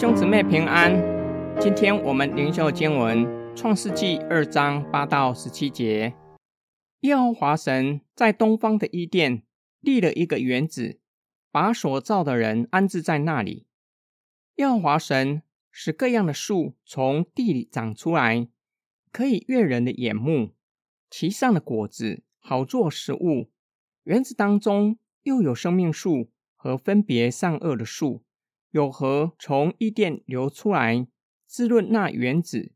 [0.00, 0.92] 兄姊妹平安，
[1.60, 3.26] 今天我们灵修经文
[3.56, 6.14] 《创世纪》二章八到十七节。
[7.00, 9.42] 耶和华神在东方的伊甸
[9.80, 11.00] 立了一个园子，
[11.50, 13.66] 把所造的人安置在那里。
[14.54, 15.42] 耶和华神
[15.72, 18.46] 使各样的树从地里长出来，
[19.10, 20.54] 可以悦人的眼目，
[21.10, 23.50] 其上的果子好做食物。
[24.04, 28.22] 园子当中又有生命树和分别善恶的树。
[28.70, 31.06] 有河从伊甸流出来，
[31.46, 32.72] 滋润那园子。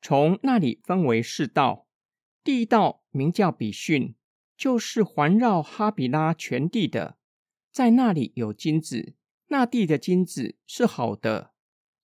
[0.00, 1.86] 从那里分为四道，
[2.42, 4.14] 第一道名叫比逊，
[4.56, 7.16] 就是环绕哈比拉全地的，
[7.70, 9.14] 在那里有金子，
[9.48, 11.52] 那地的金子是好的，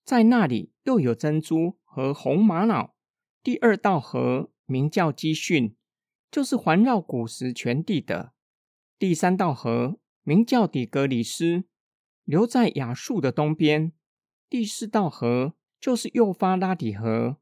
[0.05, 2.95] 在那里又有珍珠和红玛瑙。
[3.43, 5.77] 第二道河名叫基逊，
[6.31, 8.33] 就是环绕古时全地的。
[8.99, 11.65] 第三道河名叫底格里斯。
[12.29, 13.91] 留在亚述的东边，
[14.51, 17.39] 第四道河就是幼发拉底河。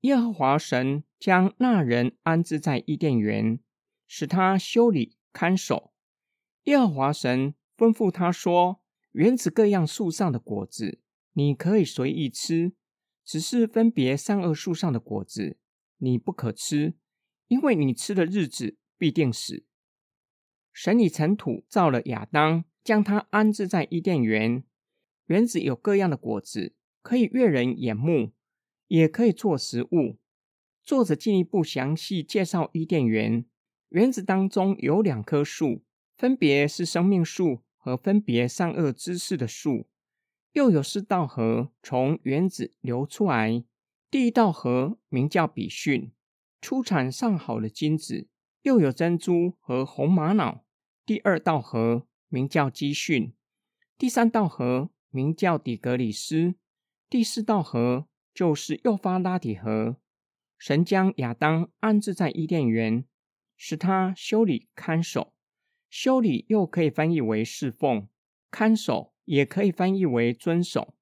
[0.00, 3.60] 耶和华神将那人安置在伊甸园，
[4.06, 5.92] 使他修理看守。
[6.62, 8.80] 耶和华神吩咐他说
[9.12, 11.02] ：“园子各样树上的果子，
[11.34, 12.72] 你可以随意吃；
[13.22, 15.58] 只是分别善恶树上的果子，
[15.98, 16.94] 你不可吃，
[17.48, 19.66] 因为你吃的日子必定死。”
[20.72, 22.64] 神以尘土造了亚当。
[22.90, 24.64] 将它安置在伊甸园，
[25.26, 28.32] 园子有各样的果子，可以悦人眼目，
[28.88, 30.18] 也可以做食物。
[30.82, 33.44] 作者进一步详细介绍伊甸园，
[33.90, 35.84] 园子当中有两棵树，
[36.16, 39.86] 分别是生命树和分别善恶知识的树，
[40.54, 43.62] 又有四道河从园子流出来。
[44.10, 46.10] 第一道河名叫比逊，
[46.60, 48.26] 出产上好的金子，
[48.62, 50.64] 又有珍珠和红玛瑙。
[51.06, 52.08] 第二道河。
[52.30, 53.34] 名叫基训，
[53.98, 56.54] 第三道河名叫底格里斯，
[57.10, 59.96] 第四道河就是幼发拉底河。
[60.56, 63.04] 神将亚当安置在伊甸园，
[63.56, 65.34] 使他修理看守。
[65.88, 68.08] 修理又可以翻译为侍奉，
[68.50, 70.94] 看守也可以翻译为遵守。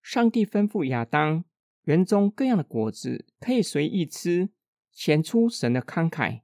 [0.00, 1.44] 上帝吩咐亚当，
[1.82, 4.50] 园中各样的果子可以随意吃，
[4.92, 6.42] 显出神的慷慨，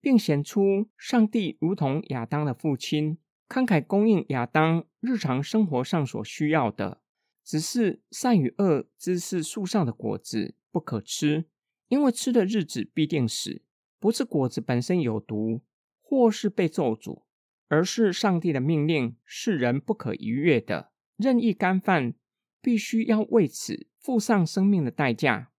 [0.00, 3.18] 并显出上帝如同亚当的父亲。
[3.52, 7.02] 慷慨供应亚当日常生活上所需要的，
[7.44, 11.44] 只是善与恶知识树上的果子不可吃，
[11.88, 13.60] 因为吃的日子必定死。
[14.00, 15.60] 不是果子本身有毒，
[16.00, 17.24] 或是被咒诅，
[17.68, 20.90] 而是上帝的命令是人不可逾越的。
[21.18, 22.14] 任意干犯，
[22.62, 25.50] 必须要为此付上生命的代价。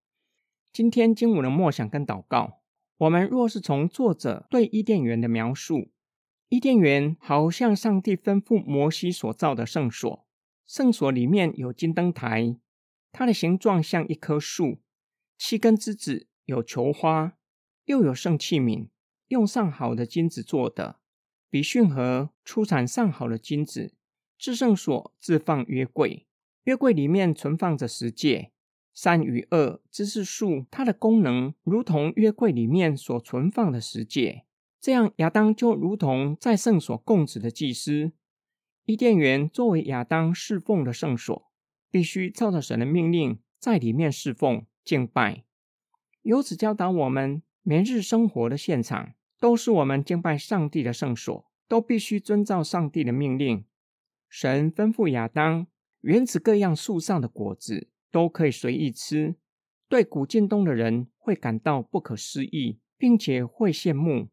[0.72, 2.64] 今天经文的默想跟祷告，
[2.98, 5.92] 我们若是从作者对伊甸园的描述。
[6.54, 10.24] 伊甸园好像上帝吩咐摩西所造的圣所，
[10.68, 12.60] 圣所里面有金灯台，
[13.12, 14.78] 它的形状像一棵树，
[15.36, 17.34] 七根枝子有球花，
[17.86, 18.90] 又有圣器皿，
[19.30, 21.00] 用上好的金子做的。
[21.50, 23.96] 比逊河出产上好的金子，
[24.38, 26.28] 至圣所置放约柜，
[26.66, 28.52] 约柜里面存放着十诫。
[28.94, 34.44] 善与恶知识树，它的功能如同约柜里面所存放的十诫。
[34.84, 38.12] 这样，亚当就如同在圣所供职的祭司。
[38.84, 41.50] 伊甸园作为亚当侍奉的圣所，
[41.90, 45.46] 必须照着神的命令在里面侍奉敬拜。
[46.24, 53.64] 由此教导我们，每日生活的现场都是我们敬拜上帝的圣所，都必须遵照上帝的命令。
[54.28, 55.66] 神吩咐亚当，
[56.02, 59.38] 园子各样树上的果子都可以随意吃。
[59.88, 64.28] 对古晋东的人会感到不可思议，并且会羡慕。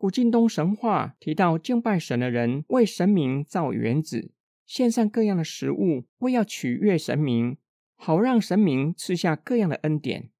[0.00, 4.32] 古晋东神话提到，敬拜神的人为神明造园子，
[4.64, 7.58] 献上各样的食物，为要取悦神明，
[7.96, 10.30] 好让神明赐下各样的恩典。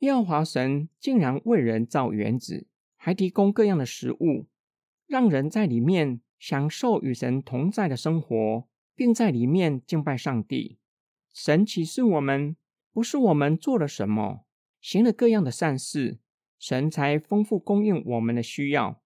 [0.00, 4.48] 耶和华神竟然为人造园子，还提供各样的食物，
[5.06, 8.66] 让人在里面享受与神同在的生活，
[8.96, 10.78] 并在里面敬拜上帝。
[11.32, 12.56] 神启示我们，
[12.92, 14.44] 不是我们做了什么，
[14.80, 16.18] 行了各样的善事。
[16.60, 19.00] 神才丰富供应我们的需要，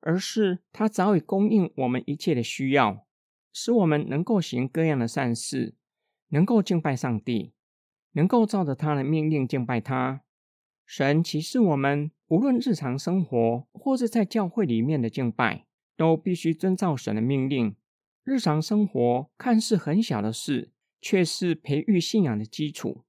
[0.00, 3.06] 而是他早已供应我们一切的需要，
[3.52, 5.74] 使我们能够行各样的善事，
[6.28, 7.52] 能够敬拜上帝，
[8.12, 10.22] 能够照着他的命令敬拜他。
[10.86, 15.66] 神启示我们，无论日常生活或是在教会里面的敬拜，
[15.98, 17.76] 都必须遵照神的命令。
[18.22, 20.72] 日常生活看似很小的事，
[21.02, 23.04] 却是培育信仰的基础。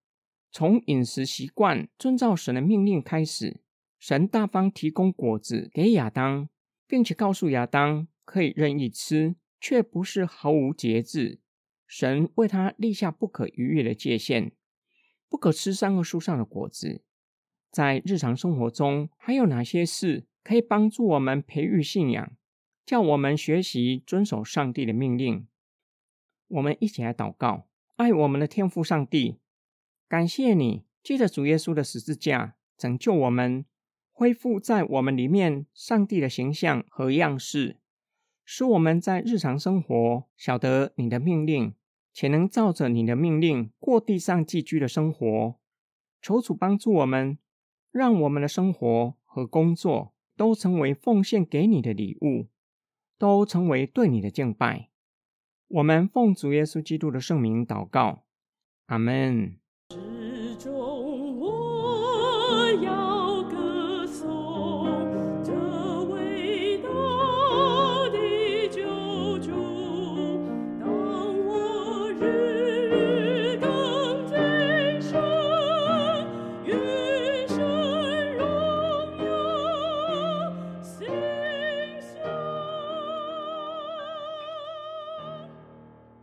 [0.51, 3.61] 从饮食习惯遵照神的命令开始。
[4.07, 6.47] 神大方提供果子给亚当，
[6.85, 11.39] 并且告诉亚当可以任意吃，却不是毫无节制。
[11.87, 14.51] 神为他立下不可逾越的界限，
[15.27, 17.03] 不可吃三个树上的果子。
[17.71, 22.37] 在日常生活中，还有哪些事可以帮助我们培育信仰，
[22.85, 25.47] 叫我们学习遵守上帝的命令？
[26.49, 27.65] 我们一起来祷告，
[27.95, 29.39] 爱我们的天父上帝，
[30.07, 33.65] 感谢你借着主耶稣的十字架拯救我们，
[34.15, 37.79] 恢复在我们里面上帝的形象和样式，
[38.45, 41.75] 使我们在日常生活晓得你的命令，
[42.13, 45.59] 且能照着你的命令过地上寄居的生活。
[46.21, 47.37] 求主帮助我们。
[47.91, 52.49] 让我们的生活和工作都成为奉献给你的礼物，
[53.17, 54.89] 都成为对你的敬拜。
[55.69, 58.25] 我们奉主耶稣基督的圣名祷告，
[58.87, 59.57] 阿门。